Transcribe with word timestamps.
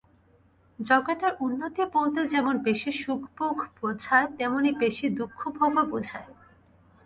জগতের 0.79 1.33
উন্নতি 1.39 1.83
বলতে 1.95 2.21
যেমন 2.27 2.55
বেশী 2.57 2.91
সুখভোগ 3.01 3.55
বুঝায়, 3.77 4.27
তেমনি 4.37 4.69
বেশী 4.81 5.05
দুঃখভোগও 5.17 5.83
বুঝায়। 5.91 6.29